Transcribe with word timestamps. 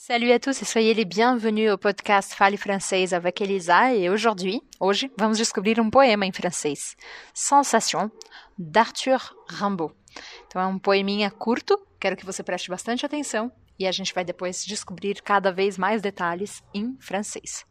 Salut 0.00 0.30
à 0.30 0.38
tous 0.38 0.62
et 0.62 0.64
soyez 0.64 0.94
les 0.94 1.04
bienvenus 1.04 1.72
au 1.72 1.76
podcast 1.76 2.32
Fale 2.32 2.56
Francês 2.56 3.12
avec 3.12 3.40
Elisa. 3.40 3.92
E 3.92 4.08
aujourd'hui, 4.08 4.62
hoje, 4.78 5.10
vamos 5.18 5.36
descobrir 5.36 5.80
um 5.80 5.90
poema 5.90 6.24
em 6.24 6.30
francês, 6.30 6.96
Sensação, 7.34 8.08
d'Arthur 8.56 9.34
Rimbaud. 9.48 9.92
Então 10.46 10.62
é 10.62 10.66
um 10.66 10.78
poeminha 10.78 11.32
curto, 11.32 11.76
quero 11.98 12.16
que 12.16 12.24
você 12.24 12.44
preste 12.44 12.70
bastante 12.70 13.04
atenção 13.04 13.50
e 13.76 13.88
a 13.88 13.92
gente 13.92 14.14
vai 14.14 14.24
depois 14.24 14.64
descobrir 14.64 15.20
cada 15.20 15.50
vez 15.50 15.76
mais 15.76 16.00
detalhes 16.00 16.62
em 16.72 16.96
francês. 17.00 17.66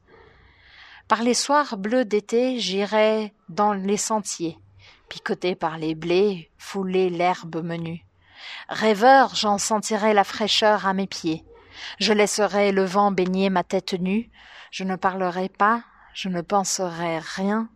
Par 1.07 1.23
les 1.23 1.39
soirs 1.39 1.78
bleus 1.78 2.04
d'été, 2.04 2.59
j'irai 2.59 3.34
dans 3.48 3.71
les 3.71 3.96
sentiers, 3.96 4.57
picoté 5.07 5.55
par 5.55 5.78
les 5.78 5.96
blés, 5.96 6.52
fouler 6.57 7.09
l'herbe 7.09 7.64
menue. 7.64 8.05
Rêveur, 8.68 9.34
j'en 9.34 9.57
sentirai 9.57 10.14
la 10.14 10.25
fraîcheur 10.25 10.86
à 10.86 10.94
mes 10.94 11.07
pieds. 11.07 11.46
Je 12.00 12.14
laisserai 12.14 12.71
le 12.71 12.86
vent 12.86 13.12
baigner 13.12 13.50
ma 13.50 13.64
tête 13.64 13.94
nue, 13.94 14.30
je 14.72 14.84
ne 14.84 14.95
parlerai 14.95 15.49
pas, 15.49 15.84
je 16.13 16.30
ne 16.30 16.41
penserai 16.41 17.20
rien, 17.20 17.70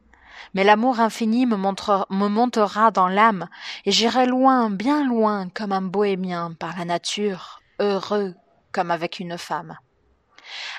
mais 0.54 0.64
l'amour 0.64 1.00
infini 1.00 1.46
me, 1.46 1.56
montera 1.56 2.92
dans 2.92 3.08
l'âme, 3.08 3.48
et 3.86 3.92
j'irai 3.92 4.26
loin, 4.26 4.70
bien 4.70 5.06
loin, 5.06 5.50
comme 5.50 5.72
un 5.72 5.82
bohémien 5.82 6.54
par 6.60 6.78
la 6.78 6.86
nature, 6.86 7.62
heureux 7.80 8.36
comme 8.72 8.92
avec 8.92 9.20
une 9.20 9.38
femme. 9.38 9.78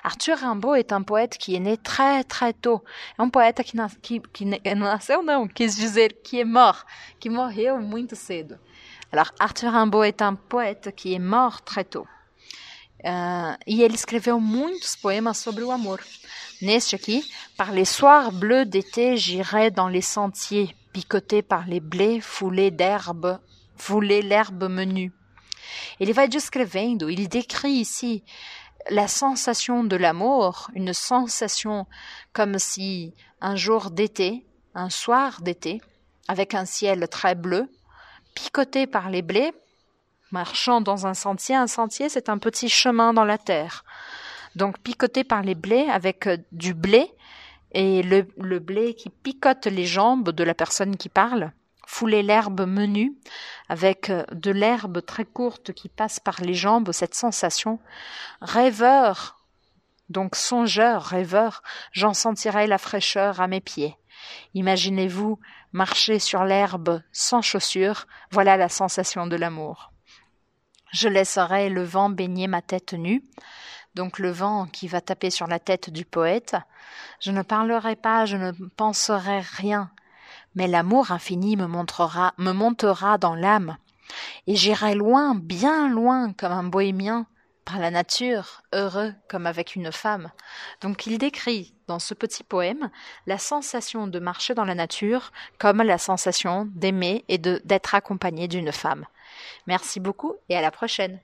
Arthur 0.04 0.38
Rimbaud 0.38 0.74
est 0.74 0.92
un 0.92 1.02
poète 1.02 1.38
qui 1.38 1.54
est 1.54 1.60
né 1.60 1.76
très 1.76 2.24
très 2.24 2.52
tôt. 2.52 2.84
É 3.18 3.22
um 3.22 3.30
poeta 3.30 3.64
que, 3.64 3.76
nas, 3.76 3.96
est 6.34 6.44
mort, 6.44 6.84
que 7.20 7.30
morreu 7.30 7.80
muito 7.80 8.16
cedo. 8.16 8.56
Alors 9.12 9.32
Arthur 9.38 9.72
Rimbaud 9.72 10.04
est 10.04 10.22
un 10.22 10.34
poète 10.34 10.94
qui 10.94 11.14
est 11.14 11.18
mort 11.18 11.62
très 11.62 11.84
tôt. 11.84 12.06
Uh, 13.04 13.58
e 13.66 13.82
ele 13.82 13.94
escreveu 13.94 14.38
muitos 14.38 14.94
poemas 14.94 15.38
sobre 15.38 15.64
o 15.64 15.72
amor. 15.72 16.00
Neste 16.60 16.94
aqui, 16.94 17.28
par 17.56 17.72
les 17.72 17.84
soirs 17.84 18.30
bleus 18.30 18.64
d'été, 18.64 19.16
j'irai 19.16 19.72
dans 19.72 19.88
les 19.88 20.02
sentiers, 20.02 20.76
picoté 20.92 21.42
par 21.42 21.66
les 21.66 21.80
blés, 21.80 22.20
foulé 22.20 22.70
d'herbe, 22.70 23.40
foulé 23.76 24.22
l'herbe 24.22 24.68
menue. 24.68 25.12
Ele 25.98 26.12
vai 26.12 26.28
descrevendo, 26.28 27.08
il 27.08 27.28
décrit 27.28 27.80
ici 27.80 28.22
la 28.90 29.08
sensation 29.08 29.84
de 29.84 29.96
l'amour, 29.96 30.70
une 30.74 30.92
sensation 30.92 31.86
comme 32.32 32.58
si 32.58 33.14
un 33.40 33.56
jour 33.56 33.90
d'été, 33.90 34.46
un 34.74 34.90
soir 34.90 35.40
d'été, 35.40 35.80
avec 36.28 36.54
un 36.54 36.64
ciel 36.64 37.08
très 37.08 37.34
bleu, 37.34 37.68
picoté 38.34 38.86
par 38.86 39.10
les 39.10 39.22
blés, 39.22 39.52
marchant 40.32 40.80
dans 40.80 41.06
un 41.06 41.14
sentier. 41.14 41.54
Un 41.54 41.66
sentier, 41.66 42.08
c'est 42.08 42.28
un 42.28 42.38
petit 42.38 42.68
chemin 42.68 43.12
dans 43.12 43.24
la 43.24 43.38
terre. 43.38 43.84
Donc 44.56 44.78
picoté 44.78 45.24
par 45.24 45.42
les 45.42 45.54
blés 45.54 45.86
avec 45.90 46.26
euh, 46.26 46.36
du 46.52 46.74
blé 46.74 47.10
et 47.72 48.02
le, 48.02 48.58
blé 48.58 48.94
qui 48.94 49.08
picote 49.08 49.66
les 49.66 49.86
jambes 49.86 50.30
de 50.30 50.44
la 50.44 50.54
personne 50.54 50.96
qui 50.96 51.08
parle. 51.08 51.52
Fouler 51.86 52.22
l'herbe 52.22 52.66
menue 52.66 53.14
avec 53.68 54.10
euh, 54.10 54.24
de 54.32 54.50
l'herbe 54.50 55.04
très 55.04 55.24
courte 55.24 55.72
qui 55.72 55.88
passe 55.88 56.20
par 56.20 56.40
les 56.42 56.54
jambes, 56.54 56.92
cette 56.92 57.14
sensation. 57.14 57.78
Rêveur, 58.40 59.38
donc 60.10 60.36
songeur, 60.36 61.02
rêveur, 61.02 61.62
j'en 61.92 62.14
sentirai 62.14 62.66
la 62.66 62.78
fraîcheur 62.78 63.40
à 63.40 63.46
mes 63.46 63.60
pieds. 63.60 63.96
Imaginez-vous 64.54 65.38
marcher 65.72 66.18
sur 66.18 66.44
l'herbe 66.44 67.02
sans 67.12 67.40
chaussures, 67.42 68.06
voilà 68.30 68.56
la 68.56 68.68
sensation 68.68 69.26
de 69.26 69.36
l'amour. 69.36 69.92
Je 70.92 71.08
laisserai 71.08 71.70
le 71.70 71.84
vent 71.84 72.10
baigner 72.10 72.48
ma 72.48 72.60
tête 72.60 72.92
nue, 72.92 73.24
donc 73.94 74.18
le 74.18 74.30
vent 74.30 74.66
qui 74.66 74.88
va 74.88 75.00
taper 75.00 75.30
sur 75.30 75.46
la 75.46 75.58
tête 75.58 75.88
du 75.88 76.04
poète. 76.04 76.54
Je 77.18 77.30
ne 77.30 77.40
parlerai 77.40 77.96
pas, 77.96 78.26
je 78.26 78.36
ne 78.36 78.52
penserai 78.76 79.40
rien, 79.40 79.90
mais 80.54 80.66
l'amour 80.66 81.10
infini 81.10 81.56
me 81.56 81.66
montrera, 81.66 82.34
me 82.36 82.52
montera 82.52 83.16
dans 83.16 83.34
l'âme, 83.34 83.78
et 84.46 84.54
j'irai 84.54 84.94
loin, 84.94 85.34
bien 85.34 85.88
loin, 85.88 86.34
comme 86.34 86.52
un 86.52 86.64
bohémien, 86.64 87.26
par 87.64 87.78
la 87.78 87.90
nature, 87.90 88.62
heureux 88.72 89.14
comme 89.28 89.46
avec 89.46 89.76
une 89.76 89.92
femme. 89.92 90.30
Donc 90.80 91.06
il 91.06 91.18
décrit 91.18 91.74
dans 91.86 91.98
ce 91.98 92.14
petit 92.14 92.44
poème 92.44 92.90
la 93.26 93.38
sensation 93.38 94.06
de 94.06 94.18
marcher 94.18 94.54
dans 94.54 94.64
la 94.64 94.74
nature 94.74 95.32
comme 95.58 95.82
la 95.82 95.98
sensation 95.98 96.68
d'aimer 96.74 97.24
et 97.28 97.38
d'être 97.38 97.94
accompagné 97.94 98.48
d'une 98.48 98.72
femme. 98.72 99.06
Merci 99.66 100.00
beaucoup 100.00 100.34
et 100.48 100.56
à 100.56 100.60
la 100.60 100.70
prochaine. 100.70 101.20